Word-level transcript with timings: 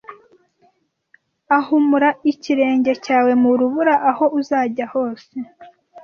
Ahumura 1.57 2.09
ikirenge 2.31 2.91
cyawe 3.05 3.31
mu 3.41 3.51
rubura 3.59 3.95
Aho 4.09 4.25
uzajya 4.39 4.85
hose 4.93 5.33